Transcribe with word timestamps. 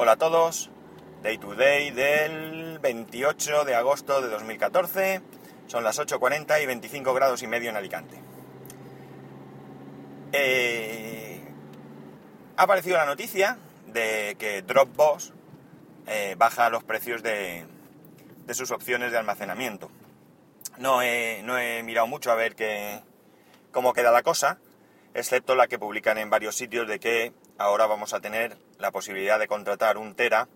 Hola 0.00 0.12
a 0.12 0.16
todos, 0.16 0.70
Day 1.24 1.38
to 1.38 1.56
Day 1.56 1.90
del 1.90 2.78
28 2.78 3.64
de 3.64 3.74
agosto 3.74 4.22
de 4.22 4.28
2014, 4.28 5.22
son 5.66 5.82
las 5.82 5.98
8.40 5.98 6.62
y 6.62 6.66
25 6.66 7.12
grados 7.14 7.42
y 7.42 7.48
medio 7.48 7.68
en 7.68 7.76
Alicante. 7.76 8.16
Eh, 10.30 11.40
ha 12.56 12.62
aparecido 12.62 12.96
la 12.96 13.06
noticia 13.06 13.58
de 13.88 14.36
que 14.38 14.62
Dropbox 14.62 15.32
eh, 16.06 16.36
baja 16.38 16.70
los 16.70 16.84
precios 16.84 17.24
de, 17.24 17.66
de, 18.46 18.54
sus 18.54 18.70
opciones 18.70 19.10
de 19.10 19.18
almacenamiento. 19.18 19.90
No 20.76 21.02
he, 21.02 21.42
no 21.42 21.58
he 21.58 21.82
mirado 21.82 22.06
mucho 22.06 22.30
a 22.30 22.36
ver 22.36 22.54
qué, 22.54 23.02
cómo 23.72 23.92
queda 23.94 24.12
la 24.12 24.22
cosa, 24.22 24.60
excepto 25.14 25.56
la 25.56 25.66
que 25.66 25.80
publican 25.80 26.18
en 26.18 26.30
varios 26.30 26.54
sitios 26.54 26.86
de 26.86 27.00
que 27.00 27.32
ahora 27.58 27.86
vamos 27.86 28.14
a 28.14 28.20
tener 28.20 28.56
la 28.78 28.92
posibilidad 28.92 29.38
de 29.38 29.48
contratar 29.48 29.98
un 29.98 30.14
tera 30.14 30.48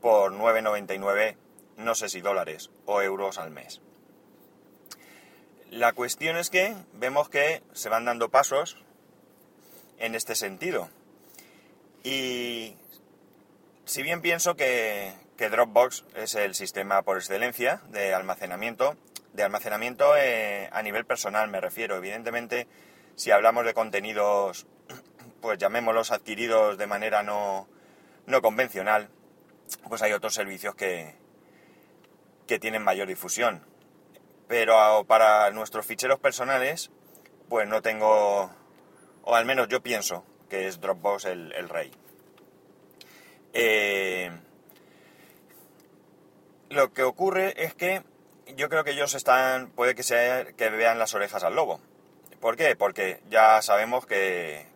por 0.00 0.32
9,99, 0.32 1.36
no 1.78 1.94
sé 1.94 2.08
si 2.08 2.20
dólares 2.20 2.70
o 2.86 3.02
euros 3.02 3.38
al 3.38 3.50
mes. 3.50 3.80
La 5.70 5.94
cuestión 5.94 6.36
es 6.36 6.50
que 6.50 6.76
vemos 6.92 7.30
que 7.30 7.62
se 7.72 7.88
van 7.88 8.04
dando 8.04 8.28
pasos 8.28 8.76
en 9.98 10.14
este 10.14 10.34
sentido. 10.34 10.90
Y 12.04 12.76
si 13.84 14.02
bien 14.02 14.20
pienso 14.20 14.54
que, 14.54 15.14
Dropbox 15.38 16.04
es 16.14 16.36
el 16.36 16.54
sistema 16.54 17.02
por 17.02 17.16
excelencia 17.16 17.82
de 17.88 18.14
almacenamiento, 18.14 18.96
de 19.32 19.42
almacenamiento 19.42 20.16
eh, 20.16 20.68
a 20.70 20.82
nivel 20.82 21.04
personal 21.04 21.48
me 21.48 21.60
refiero, 21.60 21.96
evidentemente 21.96 22.68
si 23.16 23.32
hablamos 23.32 23.64
de 23.64 23.74
contenidos, 23.74 24.66
pues 25.42 25.58
llamémoslos 25.58 26.12
adquiridos 26.12 26.78
de 26.78 26.86
manera 26.86 27.22
no, 27.22 27.66
convencional, 28.40 29.10
pues 29.88 30.00
hay 30.00 30.12
otros 30.12 30.32
servicios 30.32 30.74
que, 30.74 31.16
que 32.46 32.58
tienen 32.58 32.82
mayor 32.82 33.08
difusión. 33.08 33.66
Pero 34.48 35.04
para 35.04 35.50
nuestros 35.50 35.84
ficheros 35.84 36.20
personales, 36.20 36.90
pues 37.48 37.68
no 37.68 37.82
tengo, 37.82 38.50
o 39.24 39.34
al 39.34 39.44
menos 39.44 39.68
yo 39.68 39.82
pienso 39.82 40.24
que 40.48 40.68
es 40.68 40.80
Dropbox 40.80 41.24
el, 41.24 41.68
rey. 41.68 41.90
Eh, 43.52 44.30
lo 46.70 46.92
que 46.92 47.02
ocurre 47.02 47.64
es 47.64 47.74
que 47.74 48.02
yo 48.56 48.68
creo 48.68 48.84
que 48.84 48.92
ellos 48.92 49.14
están, 49.14 49.70
puede 49.70 49.94
que 49.94 50.02
sea 50.02 50.44
que 50.52 50.70
vean 50.70 50.98
las 50.98 51.14
orejas 51.14 51.42
al 51.42 51.56
lobo. 51.56 51.80
¿Por 52.40 52.56
qué? 52.56 52.76
Porque 52.76 53.22
ya 53.28 53.62
sabemos 53.62 54.06
que 54.06 54.71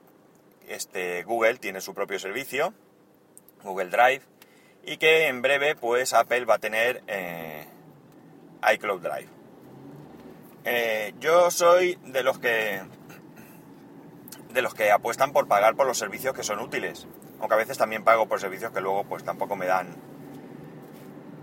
este 0.68 1.22
Google 1.24 1.58
tiene 1.58 1.80
su 1.80 1.94
propio 1.94 2.18
servicio, 2.18 2.74
Google 3.62 3.90
Drive, 3.90 4.22
y 4.84 4.96
que 4.98 5.26
en 5.26 5.42
breve 5.42 5.74
pues 5.74 6.12
Apple 6.12 6.44
va 6.44 6.54
a 6.54 6.58
tener 6.58 7.02
eh, 7.06 7.66
iCloud 8.74 9.00
Drive. 9.00 9.28
Eh, 10.64 11.14
yo 11.20 11.50
soy 11.50 11.98
de 12.04 12.22
los 12.22 12.38
que 12.38 12.82
de 14.50 14.62
los 14.62 14.74
que 14.74 14.90
apuestan 14.90 15.32
por 15.32 15.48
pagar 15.48 15.76
por 15.76 15.86
los 15.86 15.98
servicios 15.98 16.34
que 16.34 16.42
son 16.42 16.60
útiles, 16.60 17.06
aunque 17.40 17.54
a 17.54 17.58
veces 17.58 17.76
también 17.76 18.04
pago 18.04 18.26
por 18.26 18.40
servicios 18.40 18.72
que 18.72 18.80
luego 18.80 19.04
pues 19.04 19.22
tampoco 19.22 19.54
me 19.54 19.66
dan 19.66 19.96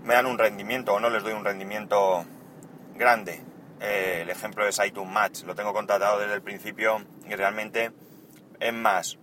me 0.02 0.14
dan 0.14 0.26
un 0.26 0.38
rendimiento 0.38 0.94
o 0.94 1.00
no 1.00 1.08
les 1.10 1.22
doy 1.22 1.32
un 1.32 1.44
rendimiento 1.44 2.24
grande. 2.94 3.42
Eh, 3.80 4.20
el 4.22 4.30
ejemplo 4.30 4.66
es 4.66 4.80
iTunes 4.84 5.12
Match, 5.12 5.42
lo 5.44 5.54
tengo 5.54 5.72
contratado 5.72 6.18
desde 6.20 6.34
el 6.34 6.42
principio 6.42 7.04
y 7.28 7.34
realmente 7.34 7.92
es 8.64 8.72
más 8.72 9.18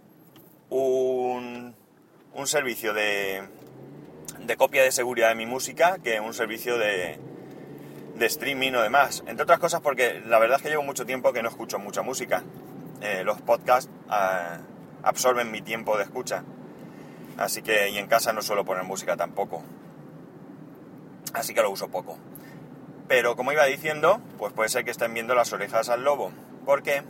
un, 0.69 1.75
un 2.35 2.47
servicio 2.47 2.93
de, 2.93 3.41
de 4.39 4.55
copia 4.55 4.83
de 4.83 4.91
seguridad 4.91 5.29
de 5.29 5.35
mi 5.35 5.47
música 5.47 5.97
que 6.03 6.19
un 6.19 6.35
servicio 6.35 6.77
de, 6.77 7.19
de 8.15 8.25
streaming 8.27 8.73
o 8.73 8.81
demás. 8.81 9.23
Entre 9.25 9.43
otras 9.43 9.57
cosas 9.57 9.81
porque 9.81 10.21
la 10.27 10.37
verdad 10.37 10.57
es 10.57 10.63
que 10.63 10.69
llevo 10.69 10.83
mucho 10.83 11.07
tiempo 11.07 11.33
que 11.33 11.41
no 11.41 11.49
escucho 11.49 11.79
mucha 11.79 12.03
música. 12.03 12.43
Eh, 13.01 13.23
los 13.23 13.41
podcasts 13.41 13.89
ah, 14.09 14.59
absorben 15.01 15.49
mi 15.49 15.63
tiempo 15.63 15.97
de 15.97 16.03
escucha. 16.03 16.43
Así 17.37 17.63
que, 17.63 17.89
y 17.89 17.97
en 17.97 18.05
casa 18.05 18.31
no 18.33 18.43
suelo 18.43 18.63
poner 18.63 18.83
música 18.83 19.17
tampoco. 19.17 19.63
Así 21.33 21.55
que 21.55 21.63
lo 21.63 21.71
uso 21.71 21.87
poco. 21.87 22.19
Pero 23.07 23.35
como 23.35 23.51
iba 23.51 23.65
diciendo, 23.65 24.21
pues 24.37 24.53
puede 24.53 24.69
ser 24.69 24.85
que 24.85 24.91
estén 24.91 25.15
viendo 25.15 25.33
las 25.33 25.51
orejas 25.51 25.89
al 25.89 26.03
lobo, 26.03 26.31
porque 26.63 27.03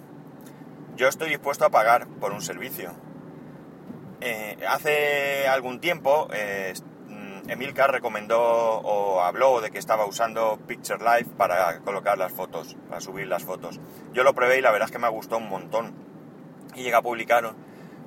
yo 0.96 1.07
estoy 1.07 1.29
dispuesto 1.29 1.66
a 1.66 1.69
pagar 1.69 2.07
por 2.07 2.31
un 2.31 2.41
servicio. 2.41 2.94
Eh, 4.22 4.57
hace 4.68 5.47
algún 5.47 5.79
tiempo, 5.79 6.28
eh, 6.34 6.74
Emilcar 7.47 7.91
recomendó 7.91 8.40
o 8.40 9.22
habló 9.22 9.62
de 9.62 9.72
que 9.72 9.80
estaba 9.80 10.06
usando 10.06 10.59
Picture 10.68 11.00
Live 11.00 11.31
para 11.38 11.80
colocar 11.80 12.18
las 12.18 12.31
fotos, 12.31 12.78
para 12.88 13.01
subir 13.01 13.28
las 13.28 13.44
fotos. 13.44 13.80
Yo 14.13 14.24
lo 14.24 14.34
probé 14.34 14.59
y 14.59 14.62
la 14.62 14.72
verdad 14.72 14.88
es 14.88 14.91
que 14.91 15.00
me 15.00 15.09
gustó 15.09 15.38
un 15.38 15.50
montón. 15.50 15.94
Y 16.75 16.84
llega 16.84 17.00
a 17.00 17.01
publicar 17.01 17.53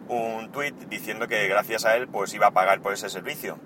un 0.08 0.52
tweet 0.52 0.72
diciendo 0.88 1.28
que 1.28 1.48
gracias 1.48 1.84
a 1.84 1.96
él 1.96 2.08
pues 2.08 2.32
iba 2.32 2.46
a 2.46 2.50
pagar 2.52 2.80
por 2.80 2.92
ese 2.92 3.10
servicio. 3.10 3.58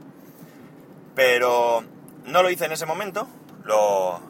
Pero 1.14 1.84
no 2.24 2.42
lo 2.42 2.50
hice 2.50 2.64
en 2.64 2.72
ese 2.72 2.86
momento, 2.86 3.28
lo, 3.64 4.20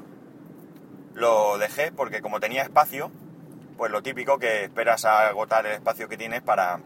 lo 1.15 1.56
dejé 1.59 1.93
porque 1.93 2.21
como 2.21 2.41
tenía 2.41 2.62
espacio, 2.62 3.10
pues 3.78 3.93
lo 3.93 4.03
típico 4.03 4.39
que 4.39 4.65
esperas 4.65 5.05
a 5.05 5.28
agotar 5.28 5.65
el 5.65 5.75
espacio 5.75 6.09
que 6.09 6.16
tienes 6.16 6.43
para, 6.43 6.81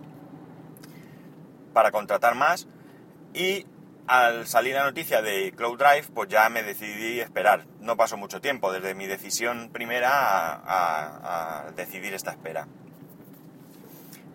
para 1.72 1.90
contratar 1.90 2.34
más. 2.34 2.68
Y 3.32 3.66
al 4.06 4.46
salir 4.46 4.74
la 4.74 4.84
noticia 4.84 5.22
de 5.22 5.52
Cloud 5.56 5.78
Drive, 5.78 6.08
pues 6.14 6.28
ya 6.28 6.48
me 6.50 6.62
decidí 6.62 7.18
esperar. 7.18 7.64
No 7.80 7.96
pasó 7.96 8.18
mucho 8.18 8.42
tiempo 8.42 8.70
desde 8.70 8.94
mi 8.94 9.06
decisión 9.06 9.70
primera 9.72 10.10
a, 10.12 11.70
decidir 11.74 12.12
esta 12.12 12.30
espera. 12.30 12.68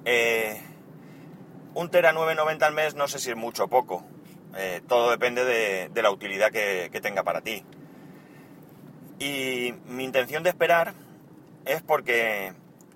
Eh, 0.04 0.60
un 1.76 1.92
Tera 1.92 2.12
990 2.12 2.66
al 2.66 2.74
mes 2.74 2.96
no 2.96 3.08
sé 3.08 3.20
si 3.20 3.30
es 3.30 3.38
mucho 3.38 3.66
o 3.66 3.68
poco. 3.68 4.04
Eh, 4.58 4.82
todo 4.88 5.12
depende 5.12 5.46
de, 5.46 6.02
la 6.02 6.10
utilidad 6.10 6.52
que 6.52 7.00
tenga 7.04 7.22
para 7.22 7.42
ti. 7.42 7.64
Y 9.20 9.76
mi 9.86 10.04
intención 10.04 10.42
de 10.42 10.50
esperar 10.50 10.96
es 11.68 11.82
porque 11.82 12.54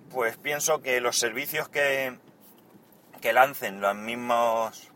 pues 0.10 0.38
pienso 0.38 0.82
que 0.82 1.00
los 1.02 1.18
servicios 1.18 1.70
que, 1.70 2.18
que 3.22 3.34
lancen 3.34 3.82
los 3.82 3.96
mismos 3.96 4.92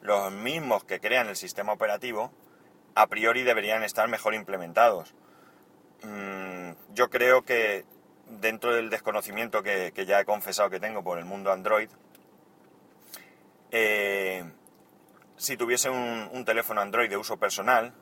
los 0.00 0.32
mismos 0.32 0.84
que 0.84 1.00
crean 1.00 1.28
el 1.28 1.36
sistema 1.36 1.72
operativo 1.72 2.32
a 2.94 3.06
priori 3.06 3.42
deberían 3.42 3.82
estar 3.84 4.08
mejor 4.08 4.34
implementados. 4.34 5.14
Mm, 6.02 6.72
yo 6.92 7.08
creo 7.08 7.42
que 7.42 7.84
dentro 8.26 8.74
del 8.74 8.90
desconocimiento 8.90 9.62
que, 9.62 9.92
ya 10.06 10.20
he 10.20 10.24
confesado 10.24 10.70
que 10.70 10.80
tengo 10.80 11.02
por 11.04 11.18
el 11.18 11.24
mundo 11.24 11.52
Android, 11.52 11.88
eh, 13.70 14.44
si 15.36 15.56
tuviese 15.56 15.88
un 15.88 16.44
teléfono 16.44 16.80
Android 16.80 17.08
de 17.08 17.16
uso 17.16 17.38
personal, 17.38 17.94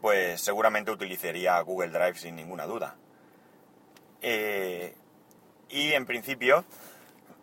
pues 0.00 0.40
seguramente 0.40 0.90
utilizaría 0.90 1.60
Google 1.60 1.90
Drive 1.90 2.16
sin 2.16 2.34
ninguna 2.34 2.66
duda. 2.66 2.96
Eh, 4.22 4.94
y 5.68 5.92
en 5.92 6.06
principio, 6.06 6.64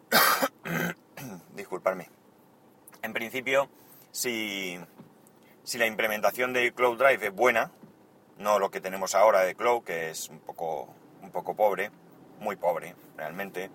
disculparme, 1.56 2.10
en 3.02 3.14
principio, 3.14 3.70
si, 4.12 4.80
si 5.64 5.78
la 5.78 5.86
implementación 5.88 6.54
de 6.54 6.72
Cloud 6.74 6.98
Drive 6.98 7.28
es 7.28 7.34
buena, 7.34 7.72
no 8.38 8.60
lo 8.60 8.72
que 8.72 8.80
tenemos 8.80 9.14
ahora 9.14 9.42
de 9.42 9.56
Cloud, 9.56 9.84
que 9.84 10.10
es 10.10 10.30
un 10.30 10.40
poco, 10.40 10.88
un 11.22 11.32
poco 11.32 11.56
pobre, 11.56 11.92
muy 12.40 12.56
pobre 12.56 12.96
realmente, 13.18 13.70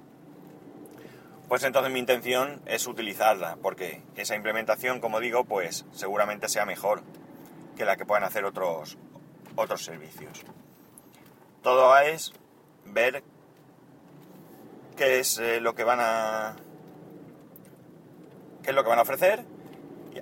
pues 1.48 1.62
entonces 1.62 1.92
mi 1.92 1.98
intención 1.98 2.62
es 2.64 2.86
utilizarla, 2.86 3.58
porque 3.60 4.02
esa 4.16 4.34
implementación, 4.34 5.00
como 5.00 5.20
digo, 5.20 5.44
pues 5.44 5.84
seguramente 5.92 6.48
sea 6.48 6.64
mejor 6.64 7.02
que 7.76 7.84
la 7.84 7.96
que 7.96 8.06
puedan 8.06 8.24
hacer 8.24 8.46
otros, 8.46 8.96
otros 9.56 9.84
servicios. 9.84 10.42
Todo 11.62 11.96
es 11.98 12.32
ver 12.86 13.22
qué 14.96 15.20
es 15.20 15.38
eh, 15.38 15.60
lo 15.60 15.74
que 15.74 15.84
van 15.84 15.98
a 16.00 16.56
qué 18.62 18.70
es 18.70 18.74
lo 18.76 18.82
que 18.82 18.88
van 18.88 18.98
a 18.98 19.02
ofrecer 19.02 19.44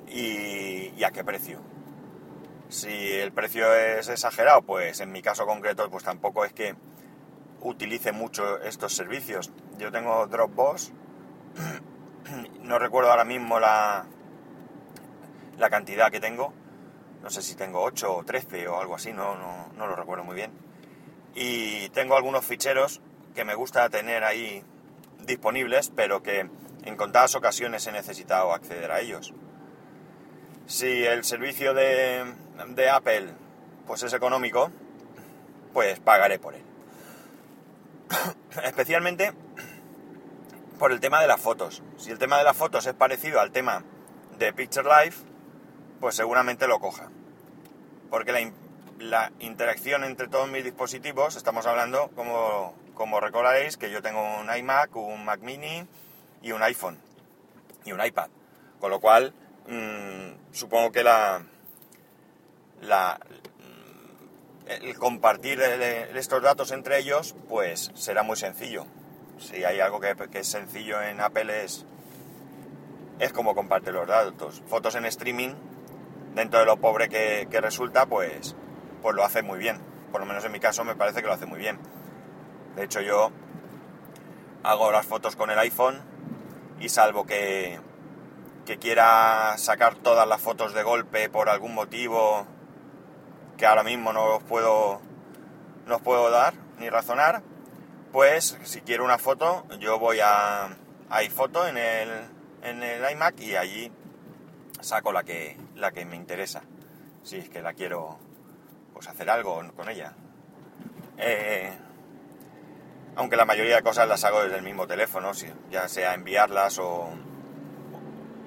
y, 0.09 1.03
a 1.05 1.11
qué 1.11 1.25
precio. 1.25 1.61
Si 2.69 2.89
el 2.89 3.33
precio 3.33 3.73
es 3.75 4.09
exagerado, 4.09 4.63
pues 4.63 5.01
en 5.01 5.13
mi 5.13 5.21
caso 5.21 5.47
concreto, 5.47 5.91
pues 5.91 6.05
tampoco 6.05 6.45
es 6.45 6.53
que 6.53 6.75
utilice 7.61 8.13
mucho 8.13 8.61
estos 8.63 8.95
servicios. 8.95 9.53
Yo 9.79 9.91
tengo 9.93 10.27
Dropbox, 10.27 10.93
no 12.63 12.79
recuerdo 12.79 13.11
ahora 13.11 13.25
mismo 13.25 13.61
la, 13.61 14.07
la 15.59 15.71
cantidad 15.71 16.11
que 16.11 16.21
tengo, 16.21 16.53
no 17.23 17.31
sé 17.31 17.43
si 17.43 17.55
tengo 17.55 17.83
8 17.83 18.17
o 18.17 18.25
13 18.25 18.69
o 18.69 18.81
algo 18.81 18.97
así, 18.97 19.13
no, 19.13 19.37
no, 19.37 19.87
lo 19.87 19.97
recuerdo 19.97 20.25
muy 20.25 20.35
bien. 20.35 20.53
Y 21.35 21.89
tengo 21.91 22.17
algunos 22.17 22.45
ficheros 22.45 23.01
que 23.35 23.45
me 23.45 23.55
gusta 23.55 23.89
tener 23.89 24.25
ahí 24.25 24.63
disponibles, 25.21 25.91
pero 25.95 26.23
que 26.23 26.49
en 26.85 26.97
contadas 26.97 27.35
ocasiones 27.35 27.87
he 27.87 27.93
necesitado 27.93 28.53
acceder 28.53 28.91
a 28.91 29.01
ellos. 29.01 29.33
si 30.67 31.05
el 31.05 31.25
servicio 31.25 31.75
de, 31.75 32.25
de 32.69 32.91
Apple 32.91 33.35
pues 33.87 34.03
es 34.03 34.13
económico, 34.13 34.71
pues 35.73 36.01
pagaré 36.01 36.39
por 36.39 36.55
él. 36.55 36.63
Especialmente 38.65 39.33
por 40.79 40.93
el 40.93 41.01
tema 41.01 41.21
de 41.21 41.29
las 41.29 41.41
fotos. 41.41 41.83
Si 41.97 42.11
el 42.11 42.19
tema 42.19 42.39
de 42.39 42.45
las 42.45 42.57
fotos 42.57 42.87
es 42.87 42.95
parecido 42.95 43.41
al 43.41 43.53
tema 43.53 43.85
de 44.39 44.53
Picture 44.53 44.89
Life, 44.89 45.25
pues 46.01 46.17
seguramente 46.17 46.67
lo 46.67 46.81
coja. 46.81 47.09
Porque 48.11 48.33
la, 48.33 48.41
la 48.99 49.33
interacción 49.41 50.05
entre 50.05 50.29
todos 50.29 50.49
mis 50.51 50.65
dispositivos, 50.65 51.37
estamos 51.37 51.67
hablando, 51.67 52.11
como, 52.15 52.75
como 52.95 53.21
recordaréis, 53.21 53.77
que 53.77 53.91
yo 53.91 54.03
tengo 54.03 54.23
un 54.39 54.55
iMac, 54.55 54.95
un 54.97 55.25
Mac 55.25 55.41
mini 55.41 55.87
y 56.43 56.53
un 56.53 56.63
iPhone 56.63 56.99
y 57.85 57.93
un 57.93 58.05
iPad. 58.05 58.29
Con 58.81 58.91
lo 58.91 59.01
cual, 59.01 59.33
mmm, 59.69 60.53
supongo 60.53 60.93
que 60.93 61.03
la, 61.03 61.43
la, 62.81 63.21
el 64.67 64.99
compartir 64.99 65.61
estos 65.61 66.43
datos 66.43 66.73
entre 66.73 66.99
ellos, 66.99 67.35
pues 67.49 67.91
será 67.95 68.23
muy 68.23 68.37
sencillo. 68.37 68.87
Si 69.39 69.65
hay 69.65 69.81
algo 69.81 70.01
que, 70.01 70.15
es 70.35 70.47
sencillo 70.47 71.03
en 71.03 71.21
Apple 71.21 71.65
es, 71.65 71.85
es 73.19 73.33
como 73.33 73.55
comparte 73.55 73.93
los 73.93 74.07
datos. 74.07 74.63
Fotos 74.67 74.95
en 74.95 75.05
streaming, 75.07 75.55
dentro 76.35 76.61
de 76.61 76.67
lo 76.67 76.77
pobre 76.77 77.09
que, 77.09 77.61
resulta, 77.61 78.07
pues, 78.07 78.57
pues 79.03 79.15
lo 79.15 79.25
hace 79.25 79.43
muy 79.43 79.59
bien. 79.59 79.81
Por 80.11 80.21
lo 80.21 80.27
menos 80.27 80.45
en 80.45 80.53
mi 80.53 80.61
caso 80.61 80.85
me 80.85 80.95
parece 80.95 81.21
que 81.21 81.27
lo 81.27 81.35
hace 81.35 81.47
muy 81.47 81.59
bien. 81.59 81.79
De 82.77 82.85
hecho 82.85 83.01
yo 83.01 83.31
hago 84.63 84.93
las 84.93 85.05
fotos 85.05 85.37
con 85.37 85.51
el 85.51 85.59
iPhone 85.59 86.01
y 86.81 86.89
salvo 86.89 87.27
que, 87.27 87.81
que 88.65 88.79
quiera 88.79 89.55
sacar 89.59 89.97
todas 89.97 90.27
las 90.27 90.41
fotos 90.41 90.73
de 90.75 90.83
golpe 90.83 91.29
por 91.29 91.49
algún 91.49 91.75
motivo 91.75 92.47
que 93.57 93.67
ahora 93.67 93.83
mismo 93.83 94.13
no 94.13 94.37
os 94.37 94.43
puedo, 94.43 95.01
no 95.87 95.97
os 95.97 96.03
puedo 96.03 96.31
dar 96.31 96.55
ni 96.79 96.89
razonar, 96.89 97.43
pues 98.11 98.59
si 98.65 98.81
quiero 98.81 99.05
una 99.05 99.19
foto, 99.19 99.65
yo 99.79 99.99
voy 99.99 100.19
a, 100.23 100.77
iPhoto 101.11 101.67
en 101.67 101.77
el, 101.77 102.09
en 102.63 102.83
el 102.83 103.11
iMac 103.13 103.39
y 103.41 103.55
allí 103.55 103.93
saco 104.81 105.13
la 105.13 105.25
que, 105.25 105.59
la 105.77 105.93
que 105.93 106.05
me 106.05 106.17
interesa. 106.17 106.63
Si 107.23 107.37
es 107.37 107.49
que 107.49 107.63
la 107.63 107.75
quiero 107.75 108.19
pues 109.03 109.15
hacer 109.17 109.31
algo 109.31 109.61
con 109.75 109.89
ella. 109.89 110.13
Eh, 111.19 111.73
aunque 113.17 113.35
la 113.35 113.45
mayoría 113.45 113.75
de 113.77 113.83
cosas 113.83 114.07
las 114.07 114.23
hago 114.23 114.45
desde 114.45 114.57
el 114.57 114.63
mismo 114.63 114.87
teléfono, 114.87 115.33
ya 115.71 115.89
sea 115.89 116.15
enviarlas 116.15 116.79
o 116.79 117.11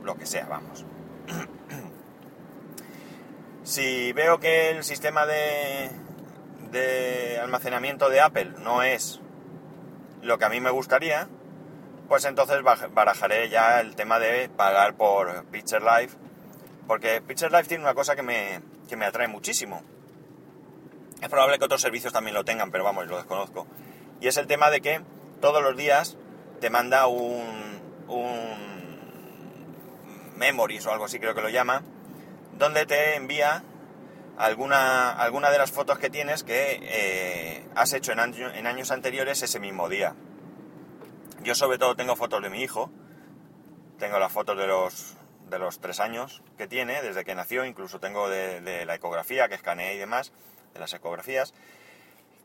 lo 0.04 0.16
que 0.16 0.26
sea, 0.26 0.46
vamos. 0.46 0.86
Si 3.64 4.14
veo 4.14 4.40
que 4.40 4.70
el 4.70 4.84
sistema 4.84 5.26
de, 5.26 5.90
de 6.70 7.40
almacenamiento 7.42 8.12
de 8.12 8.22
Apple 8.22 8.54
no 8.60 8.84
es 8.84 9.20
lo 10.22 10.38
que 10.38 10.46
a 10.46 10.50
mí 10.50 10.62
me 10.62 10.70
gustaría, 10.70 11.28
pues 12.08 12.26
entonces 12.26 12.62
barajaré 12.94 13.50
ya 13.50 13.82
el 13.82 13.96
tema 13.96 14.20
de 14.20 14.50
pagar 14.50 14.94
por 14.94 15.46
Picture 15.46 15.84
Life, 15.84 16.16
porque 16.86 17.24
Picture 17.24 17.50
Life 17.50 17.68
tiene 17.68 17.84
una 17.84 17.96
cosa 17.96 18.16
que 18.16 18.22
me, 18.22 18.62
que 18.88 18.96
me 18.96 19.06
atrae 19.06 19.28
muchísimo. 19.28 19.82
Es 21.22 21.30
probable 21.30 21.58
que 21.60 21.66
otros 21.66 21.82
servicios 21.82 22.14
también 22.14 22.34
lo 22.34 22.44
tengan, 22.46 22.72
pero 22.72 22.84
vamos, 22.84 23.08
lo 23.08 23.18
desconozco. 23.18 23.68
Y 24.22 24.28
es 24.28 24.38
el 24.38 24.48
tema 24.48 24.70
de 24.70 24.82
que 24.82 25.02
todos 25.42 25.62
los 25.64 25.76
días 25.76 26.18
te 26.60 26.70
manda 26.70 27.08
un, 27.08 27.82
un 28.08 28.66
memories 30.36 30.86
o 30.86 30.92
algo 30.92 31.06
así 31.06 31.20
creo 31.20 31.36
que 31.36 31.42
lo 31.42 31.50
llama, 31.50 31.84
donde 32.58 32.86
te 32.86 33.16
envía 33.16 33.64
alguna, 34.38 35.12
alguna 35.12 35.50
de 35.52 35.58
las 35.58 35.72
fotos 35.72 35.98
que 36.00 36.10
tienes 36.10 36.44
que 36.44 36.80
eh, 36.82 37.68
has 37.76 37.94
hecho 37.94 38.12
en, 38.12 38.20
en 38.20 38.68
años 38.68 38.92
anteriores 38.92 39.42
ese 39.42 39.60
mismo 39.60 39.90
día. 39.90 40.16
Yo 41.42 41.56
sobre 41.56 41.78
todo 41.78 41.96
tengo 41.96 42.16
fotos 42.16 42.42
de 42.42 42.50
mi 42.50 42.62
hijo, 42.62 42.92
tengo 44.00 44.20
las 44.20 44.32
fotos 44.32 44.58
de 44.58 44.68
los, 44.68 45.16
de 45.50 45.60
los 45.60 45.80
tres 45.80 46.00
años 46.00 46.42
que 46.58 46.68
tiene, 46.68 47.02
desde 47.02 47.24
que 47.24 47.36
nació, 47.36 47.66
incluso 47.66 48.00
tengo 48.00 48.30
de, 48.30 48.86
la 48.86 48.96
ecografía 48.96 49.48
que 49.48 49.56
escaneé 49.56 49.96
y 49.96 49.98
demás, 49.98 50.32
de 50.76 50.80
las 50.80 50.94
ecografías. 50.94 51.56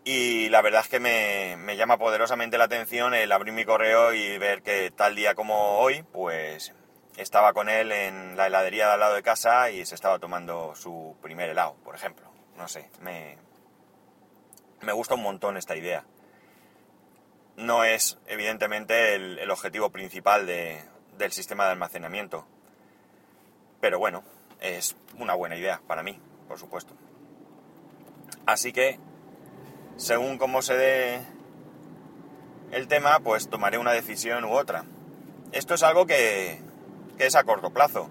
Y 0.05 0.49
la 0.49 0.63
verdad 0.63 0.81
es 0.81 0.89
que 0.89 1.01
me, 1.01 1.59
me, 1.59 1.77
llama 1.77 1.99
poderosamente 1.99 2.57
la 2.57 2.65
atención 2.65 3.13
el 3.13 3.31
abrir 3.31 3.53
mi 3.53 3.67
correo 3.67 4.15
y 4.15 4.39
ver 4.39 4.63
que 4.63 4.91
tal 4.91 5.15
día 5.15 5.35
como 5.35 5.79
hoy, 5.79 6.03
pues 6.11 6.73
estaba 7.19 7.53
con 7.53 7.69
él 7.69 7.93
en 7.93 8.37
la 8.37 8.47
heladería 8.47 8.87
de 8.87 8.93
al 8.95 9.01
lado 9.01 9.15
de 9.15 9.23
casa 9.23 9.71
y 9.71 9.85
se 9.85 9.95
estaba 9.95 10.19
tomando 10.19 10.75
su 10.75 11.17
primer 11.21 11.51
helado, 11.51 11.75
por 11.85 11.95
ejemplo. 11.95 12.31
No 12.57 12.67
sé, 12.67 12.89
me, 13.01 13.37
me 14.81 14.93
gusta 14.93 15.15
un 15.15 15.23
montón 15.23 15.59
esta 15.59 15.77
idea. 15.77 16.05
No 17.57 17.85
es, 17.85 18.17
evidentemente, 18.27 19.15
el, 19.15 19.51
objetivo 19.51 19.91
principal 19.91 20.47
del 20.47 21.33
sistema 21.33 21.67
de 21.67 21.73
almacenamiento. 21.73 22.47
Pero 23.81 23.99
bueno, 23.99 24.23
es 24.61 24.97
una 25.19 25.35
buena 25.35 25.57
idea 25.57 25.83
para 25.87 26.03
mí, 26.03 26.19
por 26.49 26.59
supuesto. 26.59 26.95
Así 28.47 28.73
que, 28.73 28.99
según 29.97 30.39
cómo 30.39 30.63
se 30.63 30.75
dé 30.75 31.21
el 32.73 32.89
tema, 32.89 33.21
pues 33.21 33.49
tomaré 33.49 33.79
una 33.79 33.93
decisión 33.93 34.45
u 34.45 34.53
otra. 34.53 34.85
Esto 35.53 35.75
es 35.75 35.83
algo 35.83 36.07
que, 36.07 36.61
es 37.19 37.37
a 37.37 37.45
corto 37.45 37.71
plazo. 37.71 38.09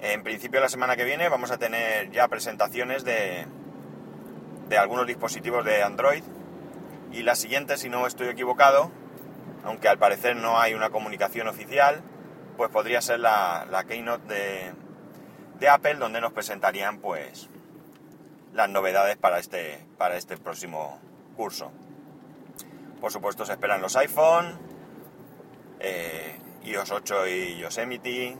En 0.00 0.22
principio 0.22 0.60
la 0.60 0.68
semana 0.68 0.96
que 0.96 1.04
viene 1.04 1.28
vamos 1.28 1.50
a 1.50 1.58
tener 1.58 2.10
ya 2.10 2.28
presentaciones 2.28 3.04
de, 3.04 3.46
de 4.68 4.78
algunos 4.78 5.06
dispositivos 5.06 5.64
de 5.64 5.82
Android 5.82 6.22
y 7.12 7.22
la 7.22 7.34
siguiente, 7.34 7.76
si 7.76 7.88
no 7.88 8.06
estoy 8.06 8.28
equivocado, 8.28 8.90
aunque 9.64 9.88
al 9.88 9.98
parecer 9.98 10.36
no 10.36 10.58
hay 10.58 10.74
una 10.74 10.90
comunicación 10.90 11.48
oficial, 11.48 12.02
pues 12.56 12.70
podría 12.70 13.02
ser 13.02 13.20
la, 13.20 13.66
la 13.70 13.84
keynote 13.84 14.32
de, 14.32 14.72
de, 15.58 15.68
Apple 15.68 15.96
donde 15.96 16.20
nos 16.20 16.32
presentarían 16.32 16.98
pues 16.98 17.50
las 18.52 18.68
novedades 18.68 19.16
para 19.16 19.38
este, 19.38 19.84
para 19.98 20.16
este 20.16 20.36
próximo 20.36 20.98
curso. 21.36 21.70
Por 23.00 23.12
supuesto 23.12 23.44
se 23.44 23.52
esperan 23.52 23.80
los 23.80 23.96
iPhone, 23.96 24.58
eh, 25.78 26.38
iOS 26.64 26.90
8 26.90 27.28
y 27.28 27.58
Yosemite, 27.58 28.36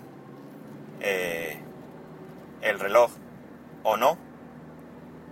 eh, 1.00 1.58
el 2.60 2.78
reloj 2.78 3.10
o 3.82 3.96
no, 3.96 4.18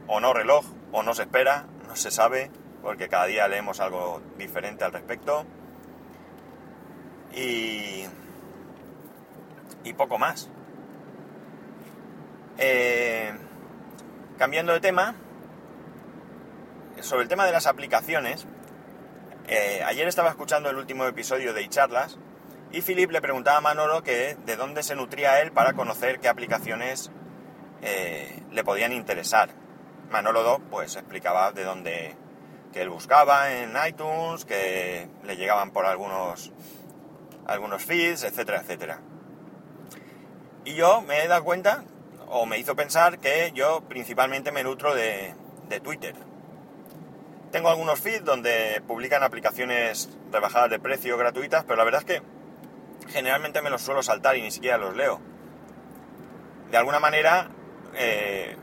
o 0.07 0.21
no 0.21 0.33
reloj, 0.33 0.65
o 0.93 1.03
no 1.03 1.15
se 1.15 1.23
espera, 1.23 1.67
no 1.87 1.97
se 1.97 2.11
sabe, 2.11 2.51
porque 2.83 3.09
cada 3.09 3.27
día 3.27 3.49
leemos 3.49 3.81
algo 3.81 4.23
diferente 4.39 4.85
al 4.85 4.93
respecto. 4.93 5.45
Y, 7.35 8.07
y 9.85 9.93
poco 9.93 10.19
más. 10.19 10.49
Eh, 12.57 13.33
cambiando 14.39 14.73
de 14.73 14.81
tema, 14.81 15.17
sobre 17.01 17.23
el 17.23 17.29
tema 17.29 17.45
de 17.45 17.53
las 17.53 17.67
aplicaciones, 17.67 18.47
eh, 19.49 19.83
ayer 19.85 20.07
estaba 20.07 20.31
escuchando 20.31 20.71
el 20.71 20.77
último 20.77 21.05
episodio 21.07 21.53
de 21.53 21.63
iCharlas 21.63 22.19
y 22.71 22.81
Philip 22.83 23.11
le 23.11 23.21
preguntaba 23.21 23.59
a 23.59 23.61
Manolo 23.61 24.03
que 24.03 24.37
de 24.47 24.57
dónde 24.57 24.83
se 24.83 24.95
nutría 24.95 25.41
él 25.41 25.51
para 25.51 25.73
conocer 25.73 26.21
qué 26.21 26.29
aplicaciones 26.29 27.11
eh, 27.83 28.43
le 28.53 28.63
podían 28.63 28.93
interesar. 28.93 29.51
Manolo 30.11 30.61
pues 30.71 30.95
explicaba 30.97 31.51
de 31.53 31.65
dónde 31.65 32.17
que 32.73 32.83
él 32.83 32.91
buscaba 32.91 33.53
en 33.53 33.73
iTunes, 33.89 34.45
que 34.45 35.09
le 35.25 35.37
llegaban 35.37 35.73
por 35.73 35.87
algunos 35.87 36.53
algunos 37.47 37.83
feeds, 37.83 38.23
etcétera, 38.23 38.61
etcétera. 38.61 39.01
Y 40.65 40.75
yo 40.75 41.01
me 41.01 41.25
he 41.25 41.29
dado 41.29 41.45
cuenta, 41.45 41.83
o 42.31 42.47
me 42.47 42.59
hizo 42.59 42.77
pensar, 42.77 43.19
que 43.19 43.53
yo 43.55 43.83
principalmente 43.89 44.53
me 44.53 44.63
nutro 44.63 44.95
de, 44.95 45.35
de 45.69 45.81
Twitter. 45.81 46.15
Tengo 47.51 47.71
algunos 47.71 47.99
feeds 48.01 48.25
donde 48.25 48.83
publican 48.87 49.23
aplicaciones 49.23 50.11
rebajadas 50.31 50.71
de 50.71 50.79
precio 50.79 51.17
gratuitas, 51.17 51.65
pero 51.65 51.77
la 51.77 51.85
verdad 51.85 52.03
es 52.03 52.07
que 52.07 52.23
generalmente 53.09 53.63
me 53.63 53.71
los 53.71 53.81
suelo 53.81 54.03
saltar 54.03 54.37
y 54.37 54.43
ni 54.43 54.51
siquiera 54.51 54.77
los 54.77 54.95
leo. 54.95 55.21
De 56.71 56.77
alguna 56.77 57.01
manera, 57.01 57.49
eh, 57.95 58.57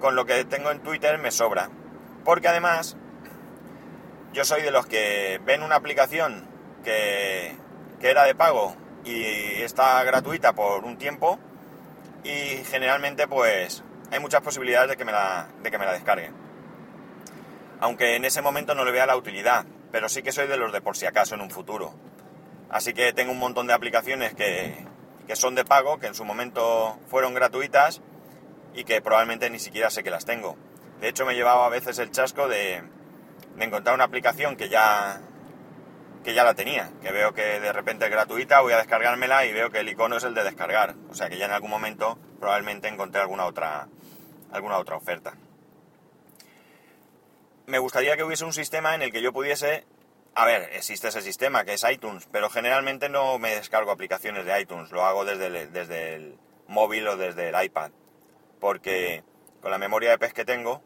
con 0.00 0.14
lo 0.14 0.24
que 0.24 0.44
tengo 0.44 0.70
en 0.70 0.80
Twitter 0.80 1.18
me 1.18 1.30
sobra. 1.30 1.70
Porque 2.24 2.48
además, 2.48 2.96
yo 4.32 4.44
soy 4.44 4.62
de 4.62 4.70
los 4.70 4.86
que 4.86 5.40
ven 5.44 5.62
una 5.62 5.76
aplicación 5.76 6.48
que, 6.82 7.56
que 8.00 8.10
era 8.10 8.24
de 8.24 8.34
pago 8.34 8.74
y 9.04 9.22
está 9.62 10.02
gratuita 10.04 10.54
por 10.54 10.84
un 10.84 10.96
tiempo 10.96 11.38
y 12.24 12.64
generalmente 12.64 13.26
pues 13.26 13.82
hay 14.10 14.20
muchas 14.20 14.42
posibilidades 14.42 14.90
de 14.90 14.96
que 14.96 15.04
me 15.04 15.12
la, 15.12 15.48
de 15.62 15.70
que 15.70 15.78
me 15.78 15.86
la 15.86 15.92
descargue. 15.92 16.30
Aunque 17.80 18.16
en 18.16 18.24
ese 18.24 18.42
momento 18.42 18.74
no 18.74 18.84
le 18.84 18.92
vea 18.92 19.06
la 19.06 19.16
utilidad, 19.16 19.64
pero 19.90 20.08
sí 20.08 20.22
que 20.22 20.32
soy 20.32 20.46
de 20.46 20.56
los 20.56 20.72
de 20.72 20.80
por 20.80 20.96
si 20.96 21.06
acaso 21.06 21.34
en 21.34 21.40
un 21.40 21.50
futuro. 21.50 21.94
Así 22.68 22.92
que 22.92 23.12
tengo 23.12 23.32
un 23.32 23.38
montón 23.38 23.66
de 23.66 23.72
aplicaciones 23.72 24.34
que, 24.34 24.86
que 25.26 25.36
son 25.36 25.54
de 25.54 25.64
pago, 25.64 25.98
que 25.98 26.06
en 26.06 26.14
su 26.14 26.24
momento 26.24 26.98
fueron 27.08 27.34
gratuitas 27.34 28.02
y 28.74 28.84
que 28.84 29.00
probablemente 29.00 29.50
ni 29.50 29.58
siquiera 29.58 29.90
sé 29.90 30.02
que 30.02 30.10
las 30.10 30.24
tengo. 30.24 30.56
De 31.00 31.08
hecho, 31.08 31.24
me 31.24 31.32
he 31.32 31.36
llevado 31.36 31.62
a 31.62 31.68
veces 31.70 31.98
el 31.98 32.10
chasco 32.10 32.46
de, 32.48 32.82
de 33.56 33.64
encontrar 33.64 33.94
una 33.94 34.04
aplicación 34.04 34.56
que 34.56 34.68
ya 34.68 35.20
que 36.24 36.34
ya 36.34 36.44
la 36.44 36.54
tenía, 36.54 36.90
que 37.00 37.12
veo 37.12 37.32
que 37.32 37.60
de 37.60 37.72
repente 37.72 38.04
es 38.04 38.10
gratuita, 38.10 38.60
voy 38.60 38.72
a 38.72 38.78
descargármela 38.78 39.46
y 39.46 39.52
veo 39.52 39.70
que 39.70 39.80
el 39.80 39.88
icono 39.88 40.16
es 40.16 40.24
el 40.24 40.34
de 40.34 40.44
descargar. 40.44 40.94
O 41.10 41.14
sea 41.14 41.28
que 41.28 41.38
ya 41.38 41.46
en 41.46 41.52
algún 41.52 41.70
momento 41.70 42.18
probablemente 42.38 42.88
encontré 42.88 43.20
alguna 43.20 43.46
otra, 43.46 43.88
alguna 44.52 44.78
otra 44.78 44.96
oferta. 44.96 45.34
Me 47.66 47.78
gustaría 47.78 48.16
que 48.16 48.24
hubiese 48.24 48.44
un 48.44 48.52
sistema 48.52 48.94
en 48.94 49.02
el 49.02 49.12
que 49.12 49.22
yo 49.22 49.32
pudiese... 49.32 49.84
A 50.34 50.44
ver, 50.44 50.70
existe 50.74 51.08
ese 51.08 51.22
sistema 51.22 51.64
que 51.64 51.74
es 51.74 51.84
iTunes, 51.90 52.28
pero 52.30 52.50
generalmente 52.50 53.08
no 53.08 53.38
me 53.38 53.54
descargo 53.54 53.90
aplicaciones 53.90 54.44
de 54.44 54.60
iTunes, 54.60 54.92
lo 54.92 55.04
hago 55.04 55.24
desde 55.24 55.46
el, 55.46 55.72
desde 55.72 56.14
el 56.14 56.38
móvil 56.68 57.08
o 57.08 57.16
desde 57.16 57.48
el 57.48 57.64
iPad, 57.64 57.90
porque 58.60 59.24
con 59.60 59.72
la 59.72 59.78
memoria 59.78 60.10
de 60.10 60.18
pez 60.18 60.32
que 60.32 60.44
tengo, 60.44 60.82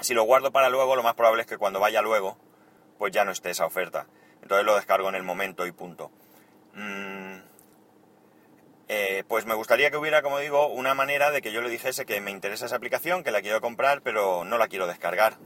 si 0.00 0.14
lo 0.14 0.22
guardo 0.22 0.52
para 0.52 0.70
luego, 0.70 0.94
lo 0.94 1.02
más 1.02 1.14
probable 1.14 1.42
es 1.42 1.48
que 1.48 1.58
cuando 1.58 1.80
vaya 1.80 2.02
luego, 2.02 2.38
pues 2.98 3.12
ya 3.12 3.24
no 3.24 3.32
esté 3.32 3.50
esa 3.50 3.66
oferta. 3.66 4.06
Entonces 4.42 4.66
lo 4.66 4.76
descargo 4.76 5.08
en 5.08 5.14
el 5.14 5.22
momento 5.22 5.66
y 5.66 5.72
punto. 5.72 6.10
Mm, 6.74 7.38
eh, 8.88 9.24
pues 9.26 9.46
me 9.46 9.54
gustaría 9.54 9.90
que 9.90 9.96
hubiera, 9.96 10.22
como 10.22 10.38
digo, 10.38 10.68
una 10.68 10.94
manera 10.94 11.30
de 11.30 11.40
que 11.40 11.52
yo 11.52 11.62
le 11.62 11.70
dijese 11.70 12.04
que 12.04 12.20
me 12.20 12.30
interesa 12.30 12.66
esa 12.66 12.76
aplicación, 12.76 13.24
que 13.24 13.30
la 13.30 13.40
quiero 13.40 13.60
comprar, 13.60 14.02
pero 14.02 14.44
no 14.44 14.58
la 14.58 14.68
quiero 14.68 14.86
descargar. 14.86 15.38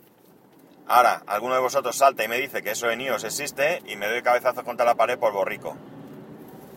Ahora, 0.89 1.23
alguno 1.27 1.55
de 1.55 1.61
vosotros 1.61 1.97
salta 1.97 2.25
y 2.25 2.29
me 2.29 2.39
dice 2.39 2.63
que 2.63 2.71
eso 2.71 2.91
en 2.91 3.03
iOS 3.03 3.25
existe 3.25 3.83
y 3.87 3.97
me 3.97 4.09
doy 4.09 4.23
cabezazos 4.23 4.65
contra 4.65 4.87
la 4.87 4.95
pared 4.95 5.19
por 5.19 5.33
borrico. 5.33 5.77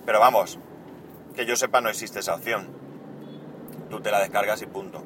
Pero 0.05 0.19
vamos, 0.19 0.59
que 1.35 1.45
yo 1.45 1.55
sepa 1.55 1.81
no 1.81 1.89
existe 1.89 2.19
esa 2.19 2.35
opción. 2.35 2.69
Tú 3.89 4.01
te 4.01 4.11
la 4.11 4.19
descargas 4.19 4.61
y 4.61 4.67
punto. 4.67 5.03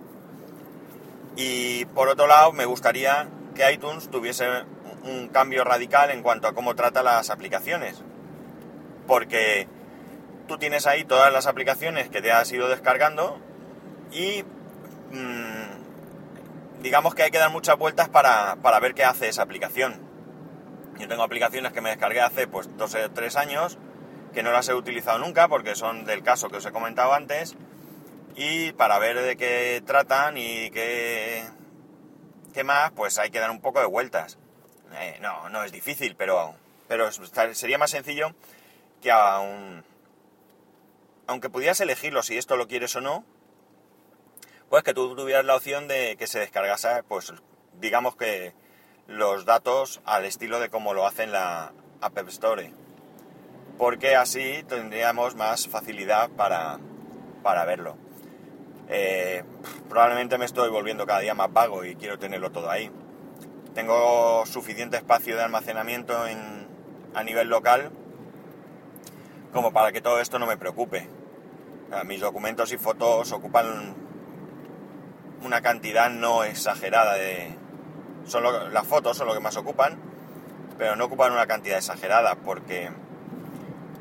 Y 1.35 1.85
por 1.85 2.09
otro 2.09 2.27
lado, 2.27 2.51
me 2.51 2.65
gustaría 2.65 3.29
que 3.53 3.71
iTunes 3.71 4.09
tuviese 4.09 4.47
un 5.05 5.29
cambio 5.29 5.63
radical 5.63 6.11
en 6.11 6.23
cuanto 6.23 6.47
a 6.47 6.53
cómo 6.53 6.75
trata 6.75 7.03
las 7.03 7.29
aplicaciones. 7.29 8.01
Porque 9.07 9.67
tú 10.47 10.57
tienes 10.57 10.87
ahí 10.87 11.03
todas 11.05 11.31
las 11.31 11.47
aplicaciones 11.47 12.09
que 12.09 12.21
te 12.21 12.31
has 12.31 12.51
ido 12.51 12.67
descargando 12.67 13.39
y 14.11 14.43
mmm, 15.11 16.81
digamos 16.81 17.15
que 17.15 17.23
hay 17.23 17.31
que 17.31 17.37
dar 17.37 17.51
muchas 17.51 17.77
vueltas 17.77 18.09
para, 18.09 18.57
para, 18.57 18.79
ver 18.79 18.93
qué 18.93 19.03
hace 19.03 19.27
esa 19.27 19.43
aplicación. 19.43 20.01
Yo 20.99 21.07
tengo 21.07 21.23
aplicaciones 21.23 21.71
que 21.71 21.81
me 21.81 21.89
descargué 21.89 22.21
hace 22.21 22.47
pues 22.47 22.69
dos 22.77 22.95
o 22.95 23.11
tres 23.11 23.35
años 23.35 23.77
que 24.33 24.43
no 24.43 24.51
las 24.51 24.67
he 24.69 24.73
utilizado 24.73 25.19
nunca 25.19 25.47
porque 25.47 25.75
son 25.75 26.05
del 26.05 26.23
caso 26.23 26.49
que 26.49 26.57
os 26.57 26.65
he 26.65 26.71
comentado 26.71 27.13
antes 27.13 27.55
y 28.35 28.73
para 28.73 28.99
ver 28.99 29.21
de 29.21 29.37
qué 29.37 29.81
tratan 29.85 30.37
y 30.37 30.69
qué, 30.71 31.45
qué 32.53 32.63
más 32.63 32.91
pues 32.91 33.17
hay 33.17 33.29
que 33.29 33.39
dar 33.39 33.51
un 33.51 33.61
poco 33.61 33.79
de 33.79 33.85
vueltas. 33.85 34.37
Eh, 34.97 35.19
no, 35.21 35.49
no 35.49 35.63
es 35.63 35.71
difícil, 35.71 36.15
pero, 36.15 36.55
pero 36.87 37.09
sería 37.11 37.77
más 37.77 37.91
sencillo 37.91 38.33
que 39.01 39.11
aún, 39.11 39.83
aunque 41.27 41.49
pudieras 41.49 41.79
elegirlo 41.79 42.23
si 42.23 42.37
esto 42.37 42.57
lo 42.57 42.67
quieres 42.67 42.95
o 42.95 43.01
no, 43.01 43.23
pues 44.69 44.83
que 44.83 44.93
tú 44.93 45.15
tuvieras 45.15 45.45
la 45.45 45.55
opción 45.55 45.87
de 45.87 46.15
que 46.17 46.27
se 46.27 46.39
descargase, 46.39 47.03
pues 47.07 47.33
digamos 47.79 48.15
que 48.15 48.53
los 49.07 49.45
datos 49.45 50.01
al 50.05 50.25
estilo 50.25 50.59
de 50.59 50.69
como 50.69 50.93
lo 50.93 51.05
hace 51.05 51.23
en 51.23 51.31
la 51.31 51.73
App 52.01 52.17
Store. 52.29 52.71
Porque 53.77 54.15
así 54.15 54.63
tendríamos 54.67 55.35
más 55.35 55.67
facilidad 55.67 56.29
para, 56.29 56.79
para 57.43 57.65
verlo. 57.65 57.97
Eh, 58.87 59.43
probablemente 59.89 60.37
me 60.37 60.45
estoy 60.45 60.69
volviendo 60.69 61.05
cada 61.05 61.19
día 61.19 61.33
más 61.33 61.51
vago 61.51 61.83
y 61.83 61.95
quiero 61.95 62.17
tenerlo 62.17 62.51
todo 62.51 62.69
ahí. 62.69 62.89
Tengo 63.75 64.45
suficiente 64.45 64.95
espacio 64.95 65.35
de 65.35 65.43
almacenamiento 65.43 66.17
a 67.13 67.23
nivel 67.23 67.49
local 67.49 67.91
como 69.51 69.73
para 69.73 69.91
que 69.91 69.99
todo 69.99 70.21
esto 70.21 70.39
no 70.39 70.47
me 70.47 70.55
preocupe. 70.55 71.09
mis 72.05 72.21
documentos 72.21 72.71
y 72.71 72.77
fotos 72.77 73.33
ocupan 73.33 73.93
una 75.43 75.61
cantidad 75.61 76.09
no 76.09 76.45
exagerada 76.45 77.15
de... 77.15 77.53
Son 78.25 78.43
las 78.73 78.87
fotos 78.87 79.17
son 79.17 79.27
lo 79.27 79.33
que 79.33 79.41
más 79.41 79.57
ocupan, 79.57 79.99
pero 80.77 80.95
no 80.95 81.05
ocupan 81.05 81.33
una 81.33 81.45
cantidad 81.45 81.77
exagerada 81.77 82.35
porque, 82.35 82.89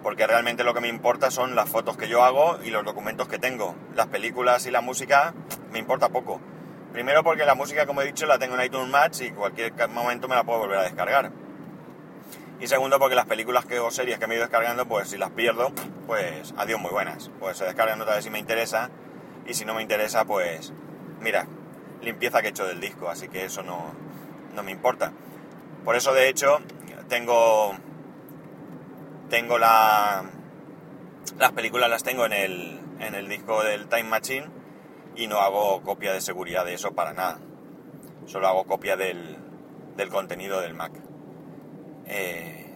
porque 0.05 0.27
realmente 0.29 0.63
lo 0.63 0.73
que 0.73 0.83
me 0.83 0.89
importa 0.89 1.33
son 1.33 1.57
las 1.57 1.69
fotos 1.69 1.97
que 1.97 2.07
yo 2.07 2.23
hago 2.23 2.61
y 2.63 2.71
los 2.71 2.85
documentos 2.85 3.27
que 3.27 3.41
tengo. 3.41 3.75
Las 3.97 4.07
películas 4.07 4.67
y 4.67 4.71
la 4.71 4.83
música 4.83 5.35
me 5.73 5.81
importa 5.81 6.11
poco. 6.11 6.41
Primero 6.95 7.25
porque 7.25 7.45
la 7.45 7.57
música, 7.57 7.87
como 7.87 8.03
he 8.03 8.07
dicho, 8.07 8.25
la 8.25 8.39
tengo 8.39 8.55
en 8.55 8.67
iTunes 8.67 8.89
Match 8.89 9.23
y 9.23 9.33
cualquier 9.33 9.73
momento 9.89 10.29
me 10.29 10.37
la 10.37 10.45
puedo 10.45 10.61
volver 10.61 10.79
a 10.79 10.83
descargar. 10.85 11.33
Y 12.61 12.69
segundo 12.69 13.01
porque 13.01 13.17
las 13.17 13.27
películas 13.27 13.67
que, 13.67 13.81
o 13.81 13.91
series 13.91 14.21
que 14.21 14.29
me 14.29 14.35
he 14.35 14.37
ido 14.37 14.47
descargando, 14.47 14.87
pues 14.87 15.09
si 15.09 15.19
las 15.19 15.31
pierdo, 15.31 15.73
pues 16.07 16.55
adiós 16.57 16.81
muy 16.81 16.93
buenas. 16.93 17.33
Pues 17.41 17.57
se 17.59 17.65
descargan 17.65 18.01
otra 18.01 18.15
vez 18.15 18.23
si 18.23 18.31
me 18.31 18.39
interesa 18.39 18.91
y 19.45 19.55
si 19.55 19.65
no 19.65 19.75
me 19.75 19.83
interesa, 19.83 20.25
pues 20.25 20.73
mira, 21.19 21.49
limpieza 22.01 22.41
que 22.43 22.47
he 22.47 22.51
hecho 22.51 22.65
del 22.65 22.81
disco, 22.81 23.09
así 23.09 23.27
que 23.27 23.45
eso 23.45 23.65
no, 23.65 23.93
no 24.55 24.63
me 24.63 24.71
importa. 24.71 25.11
Por 25.85 25.97
eso 25.97 26.15
de 26.15 26.29
hecho 26.29 26.61
tengo 27.09 27.75
tengo 29.31 29.59
la 29.59 30.23
las 31.41 31.51
películas 31.51 31.91
las 31.91 32.05
tengo 32.05 32.25
en 32.25 32.35
el, 32.35 32.81
en 33.01 33.17
el 33.17 33.29
disco 33.29 33.65
del 33.65 33.89
Time 33.89 34.05
Machine 34.05 34.64
y 35.17 35.27
no 35.27 35.39
hago 35.39 35.83
copia 35.83 36.13
de 36.13 36.21
seguridad 36.21 36.65
de 36.65 36.75
eso 36.75 36.93
para 36.93 37.13
nada. 37.13 37.39
Solo 38.27 38.49
hago 38.49 38.65
copia 38.65 38.97
del, 38.97 39.37
del 39.97 40.09
contenido 40.09 40.61
del 40.61 40.75
Mac. 40.75 40.93
Eh, 42.07 42.75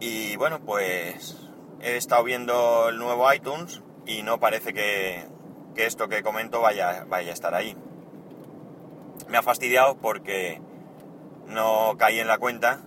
y 0.00 0.36
bueno, 0.36 0.60
pues 0.60 1.48
he 1.80 1.96
estado 1.96 2.24
viendo 2.24 2.88
el 2.88 2.98
nuevo 2.98 3.32
iTunes 3.32 3.82
y 4.06 4.22
no 4.22 4.40
parece 4.40 4.72
que, 4.72 5.26
que 5.74 5.86
esto 5.86 6.08
que 6.08 6.22
comento 6.22 6.60
vaya, 6.60 7.04
vaya 7.08 7.30
a 7.30 7.34
estar 7.34 7.54
ahí. 7.54 7.76
Me 9.28 9.38
ha 9.38 9.42
fastidiado 9.42 9.96
porque 9.96 10.60
no 11.46 11.96
caí 11.98 12.18
en 12.18 12.26
la 12.26 12.38
cuenta 12.38 12.82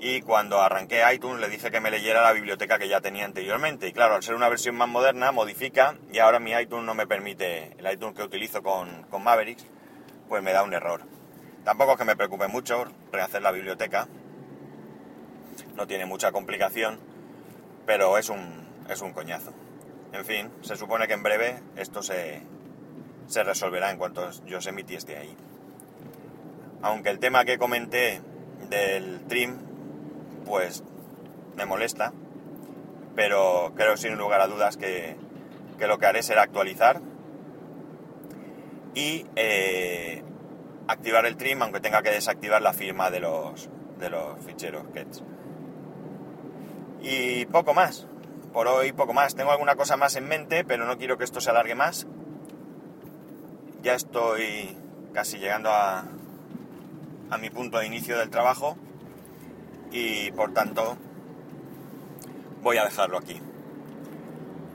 y 0.00 0.22
cuando 0.22 0.60
arranqué 0.62 1.02
iTunes 1.12 1.40
le 1.40 1.50
dije 1.50 1.70
que 1.70 1.80
me 1.80 1.90
leyera 1.90 2.22
la 2.22 2.32
biblioteca 2.32 2.78
que 2.78 2.88
ya 2.88 3.02
tenía 3.02 3.26
anteriormente. 3.26 3.86
Y 3.86 3.92
claro, 3.92 4.14
al 4.14 4.22
ser 4.22 4.34
una 4.34 4.48
versión 4.48 4.74
más 4.74 4.88
moderna, 4.88 5.30
modifica 5.30 5.96
y 6.10 6.18
ahora 6.18 6.40
mi 6.40 6.52
iTunes 6.52 6.86
no 6.86 6.94
me 6.94 7.06
permite, 7.06 7.76
el 7.78 7.92
iTunes 7.92 8.16
que 8.16 8.22
utilizo 8.22 8.62
con, 8.62 9.02
con 9.10 9.22
Mavericks, 9.22 9.66
pues 10.28 10.42
me 10.42 10.52
da 10.52 10.62
un 10.62 10.72
error. 10.72 11.02
Tampoco 11.64 11.92
es 11.92 11.98
que 11.98 12.06
me 12.06 12.16
preocupe 12.16 12.48
mucho 12.48 12.86
rehacer 13.12 13.42
la 13.42 13.52
biblioteca, 13.52 14.08
no 15.76 15.86
tiene 15.86 16.06
mucha 16.06 16.32
complicación, 16.32 16.98
pero 17.84 18.16
es 18.16 18.30
un, 18.30 18.66
es 18.88 19.02
un 19.02 19.12
coñazo. 19.12 19.52
En 20.14 20.24
fin, 20.24 20.50
se 20.62 20.76
supone 20.76 21.06
que 21.06 21.12
en 21.12 21.22
breve 21.22 21.62
esto 21.76 22.02
se, 22.02 22.42
se 23.26 23.44
resolverá 23.44 23.90
en 23.90 23.98
cuanto 23.98 24.30
yo 24.46 24.62
se 24.62 24.70
emitiese 24.70 25.18
ahí. 25.18 25.36
Aunque 26.80 27.10
el 27.10 27.18
tema 27.18 27.44
que 27.44 27.58
comenté 27.58 28.22
del 28.70 29.26
trim 29.28 29.69
pues 30.50 30.82
me 31.56 31.64
molesta, 31.64 32.12
pero 33.14 33.72
creo 33.76 33.96
sin 33.96 34.16
lugar 34.16 34.40
a 34.40 34.48
dudas 34.48 34.76
que, 34.76 35.16
lo 35.78 35.98
que 35.98 36.06
haré 36.06 36.24
será 36.24 36.42
actualizar 36.42 37.00
y 38.92 39.26
eh, 39.36 40.24
activar 40.88 41.24
el 41.26 41.36
trim, 41.36 41.62
aunque 41.62 41.78
tenga 41.78 42.02
que 42.02 42.10
desactivar 42.10 42.60
la 42.62 42.72
firma 42.72 43.12
de 43.12 43.20
los, 43.20 43.70
ficheros 44.44 44.82
Gets. 44.92 45.22
Y 47.00 47.46
poco 47.46 47.72
más, 47.72 48.08
por 48.52 48.66
hoy 48.66 48.90
poco 48.90 49.14
más. 49.14 49.36
Tengo 49.36 49.52
alguna 49.52 49.76
cosa 49.76 49.96
más 49.96 50.16
en 50.16 50.26
mente, 50.26 50.64
pero 50.64 50.84
no 50.84 50.98
quiero 50.98 51.16
que 51.16 51.22
esto 51.22 51.40
se 51.40 51.50
alargue 51.50 51.76
más. 51.76 52.08
Ya 53.82 53.94
estoy 53.94 54.76
casi 55.14 55.38
llegando 55.38 55.70
a 55.70 56.08
mi 57.40 57.50
punto 57.50 57.78
de 57.78 57.86
inicio 57.86 58.18
del 58.18 58.30
trabajo 58.30 58.76
y 59.90 60.30
por 60.32 60.52
tanto 60.52 60.96
voy 62.62 62.76
a 62.78 62.84
dejarlo 62.84 63.18
aquí. 63.18 63.40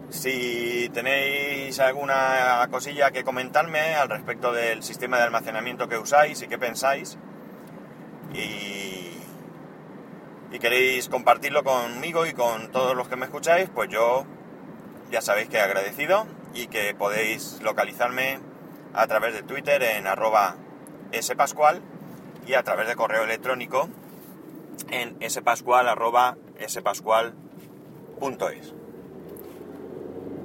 Si 0.10 0.90
tenéis 0.94 1.80
alguna 1.80 2.68
cosilla 2.70 3.12
que 3.12 3.24
comentarme 3.24 3.96
al 3.96 4.10
respecto 4.10 4.54
del 4.54 4.84
sistema 4.84 5.18
de 5.18 5.24
almacenamiento 5.24 5.90
que 5.90 5.98
usáis 5.98 6.42
y 6.42 6.48
qué 6.48 6.58
pensáis 6.58 7.18
y, 8.34 9.02
queréis 10.60 11.10
compartirlo 11.10 11.66
conmigo 11.66 12.26
y 12.26 12.32
con 12.32 12.72
todos 12.72 12.96
los 12.96 13.10
que 13.10 13.18
me 13.18 13.26
escucháis, 13.26 13.70
pues 13.70 13.90
yo 13.90 14.26
ya 15.12 15.22
sabéis 15.22 15.50
que 15.50 15.60
agradecido 15.60 16.28
y 16.54 16.68
que 16.68 16.96
podéis 16.96 17.60
localizarme 17.62 18.40
a 18.94 19.06
través 19.06 19.34
de 19.34 19.44
Twitter 19.44 19.84
en 19.84 20.08
arroba 20.08 20.56
spascual 21.22 21.82
y 22.48 22.54
a 22.54 22.64
través 22.64 22.88
de 22.88 22.96
correo 22.96 23.24
electrónico 23.24 23.90
en 24.90 25.18
spascual 25.30 25.88
arroba 25.88 26.38
spascual 26.68 27.34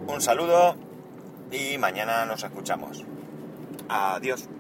Un 0.07 0.21
saludo 0.21 0.77
y 1.51 1.79
mañana 1.79 2.27
nos 2.27 2.45
escuchamos. 2.45 3.05
Adiós. 3.89 4.51